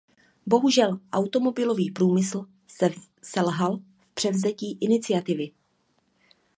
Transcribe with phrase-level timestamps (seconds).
[0.45, 2.45] Bohužel, automobilový průmysl
[3.21, 5.51] selhal v převzetí iniciativy.